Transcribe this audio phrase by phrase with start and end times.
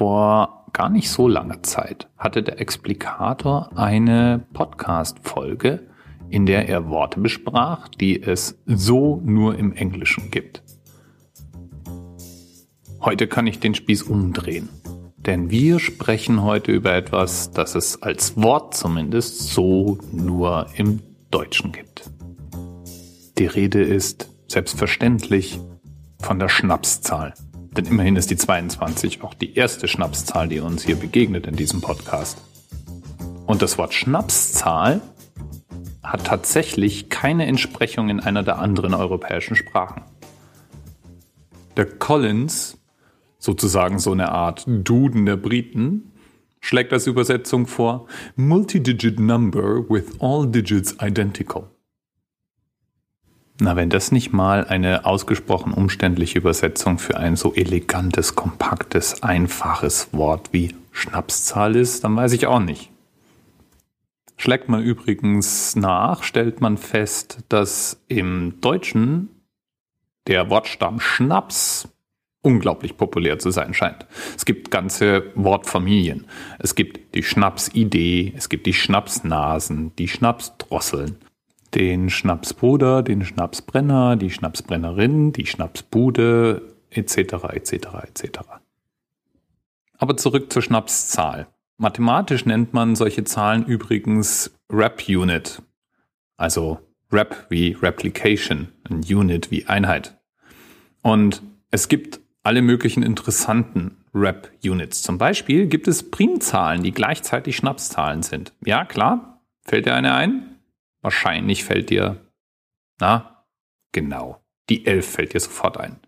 [0.00, 5.86] Vor gar nicht so langer Zeit hatte der Explikator eine Podcast-Folge,
[6.30, 10.62] in der er Worte besprach, die es so nur im Englischen gibt.
[13.02, 14.70] Heute kann ich den Spieß umdrehen.
[15.18, 21.72] Denn wir sprechen heute über etwas, das es als Wort zumindest so nur im Deutschen
[21.72, 22.10] gibt.
[23.36, 25.60] Die Rede ist selbstverständlich
[26.22, 27.34] von der Schnapszahl.
[27.76, 31.80] Denn immerhin ist die 22 auch die erste Schnapszahl, die uns hier begegnet in diesem
[31.80, 32.38] Podcast.
[33.46, 35.00] Und das Wort Schnapszahl
[36.02, 40.02] hat tatsächlich keine Entsprechung in einer der anderen europäischen Sprachen.
[41.76, 42.78] Der Collins,
[43.38, 46.12] sozusagen so eine Art Duden der Briten,
[46.60, 51.68] schlägt als Übersetzung vor Multidigit Number with all digits identical.
[53.62, 60.08] Na, wenn das nicht mal eine ausgesprochen umständliche Übersetzung für ein so elegantes, kompaktes, einfaches
[60.12, 62.90] Wort wie Schnapszahl ist, dann weiß ich auch nicht.
[64.38, 69.28] Schlägt man übrigens nach, stellt man fest, dass im Deutschen
[70.26, 71.86] der Wortstamm Schnaps
[72.40, 74.06] unglaublich populär zu sein scheint.
[74.34, 76.26] Es gibt ganze Wortfamilien.
[76.58, 81.18] Es gibt die Schnapsidee, es gibt die Schnapsnasen, die Schnapsdrosseln
[81.74, 87.16] den Schnapsbruder, den Schnapsbrenner, die Schnapsbrennerin, die Schnapsbude etc.
[87.52, 87.72] etc.
[88.06, 88.38] etc.
[89.98, 91.48] Aber zurück zur Schnapszahl.
[91.76, 95.62] Mathematisch nennt man solche Zahlen übrigens Rep-Unit,
[96.36, 96.78] also
[97.12, 100.18] Rep wie Replication, ein Unit wie Einheit.
[101.02, 105.02] Und es gibt alle möglichen interessanten Rep-Units.
[105.02, 108.52] Zum Beispiel gibt es Primzahlen, die gleichzeitig Schnapszahlen sind.
[108.64, 109.40] Ja, klar.
[109.62, 110.49] Fällt dir eine ein?
[111.02, 112.26] Wahrscheinlich fällt dir,
[113.00, 113.46] na,
[113.92, 116.00] genau, die 11 fällt dir sofort ein.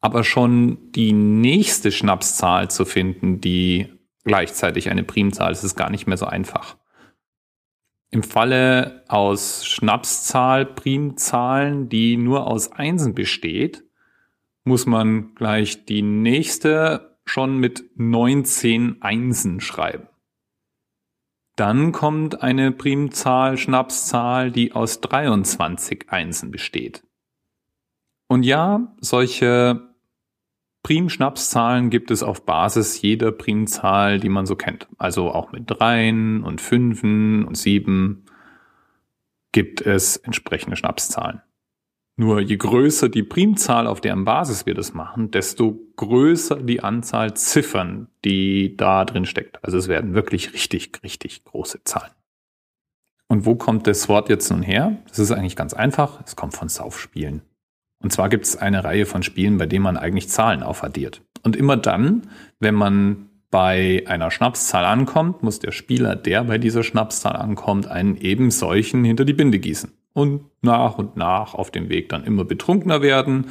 [0.00, 3.92] Aber schon die nächste Schnapszahl zu finden, die
[4.24, 6.76] gleichzeitig eine Primzahl ist, ist gar nicht mehr so einfach.
[8.10, 13.84] Im Falle aus Schnapszahl, Primzahlen, die nur aus Einsen besteht,
[14.64, 20.08] muss man gleich die nächste schon mit 19 Einsen schreiben.
[21.56, 27.02] Dann kommt eine Primzahl, Schnapszahl, die aus 23 Einsen besteht.
[28.28, 29.94] Und ja, solche
[30.82, 34.86] Primschnapszahlen gibt es auf Basis jeder Primzahl, die man so kennt.
[34.98, 38.26] Also auch mit Dreien und Fünfen und Sieben
[39.50, 41.40] gibt es entsprechende Schnapszahlen.
[42.18, 47.34] Nur je größer die Primzahl, auf deren Basis wir das machen, desto größer die Anzahl
[47.34, 49.62] Ziffern, die da drin steckt.
[49.62, 52.12] Also es werden wirklich richtig, richtig große Zahlen.
[53.28, 54.96] Und wo kommt das Wort jetzt nun her?
[55.08, 56.22] Das ist eigentlich ganz einfach.
[56.24, 57.42] Es kommt von Saufspielen.
[58.02, 61.22] Und zwar gibt es eine Reihe von Spielen, bei denen man eigentlich Zahlen aufaddiert.
[61.42, 62.22] Und immer dann,
[62.60, 68.16] wenn man bei einer Schnapszahl ankommt, muss der Spieler, der bei dieser Schnapszahl ankommt, einen
[68.16, 72.46] eben solchen hinter die Binde gießen und nach und nach auf dem Weg dann immer
[72.46, 73.50] betrunkener werden,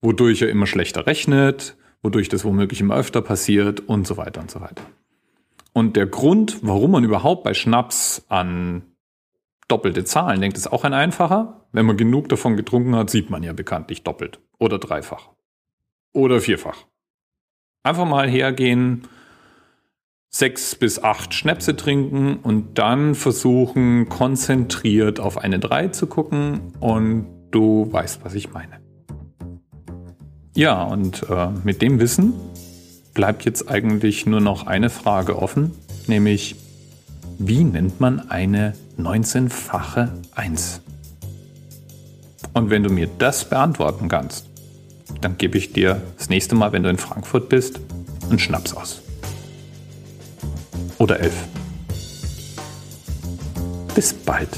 [0.00, 4.48] wodurch er immer schlechter rechnet, wodurch das womöglich immer öfter passiert und so weiter und
[4.48, 4.84] so weiter.
[5.72, 8.82] Und der Grund, warum man überhaupt bei Schnaps an
[9.66, 11.66] doppelte Zahlen denkt, ist auch ein einfacher.
[11.72, 15.30] Wenn man genug davon getrunken hat, sieht man ja bekanntlich doppelt oder dreifach
[16.12, 16.86] oder vierfach.
[17.82, 19.08] Einfach mal hergehen,
[20.30, 27.26] sechs bis acht Schnäpse trinken und dann versuchen, konzentriert auf eine drei zu gucken und
[27.50, 28.80] du weißt, was ich meine.
[30.54, 32.34] Ja, und äh, mit dem Wissen
[33.14, 35.72] bleibt jetzt eigentlich nur noch eine Frage offen,
[36.06, 36.56] nämlich
[37.38, 40.80] wie nennt man eine 19-fache 1?
[42.54, 44.46] Und wenn du mir das beantworten kannst,
[45.20, 47.80] dann gebe ich dir das nächste Mal, wenn du in Frankfurt bist,
[48.30, 49.05] einen Schnaps aus
[50.98, 51.34] oder elf.
[53.94, 54.50] Bis bald.